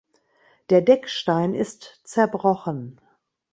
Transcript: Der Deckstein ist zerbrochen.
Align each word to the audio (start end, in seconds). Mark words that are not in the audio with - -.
Der 0.71 0.81
Deckstein 0.81 1.53
ist 1.53 2.01
zerbrochen. 2.05 2.99